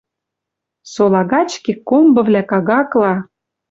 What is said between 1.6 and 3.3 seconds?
кеккомбывлӓ кагакла